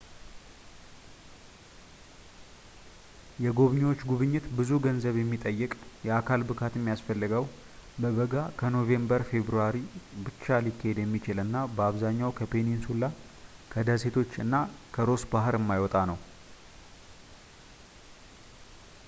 [3.45, 5.69] የጎብኚዎች ጉብኝት ብዙ ገንዘብ የሚጠይቅ
[6.07, 7.43] የአካል ብቃት የሚያስፈልገው
[8.03, 9.77] በበጋ ከኖቬምበር ፌብራሪ
[10.27, 13.03] ብቻ ሊካሄድ የሚችል እና በአብዛኛው ከፔኒንሱላ
[13.73, 14.55] ከደሴቶች እና
[14.97, 16.17] ከሮስ ባህር የማይወጣ ነው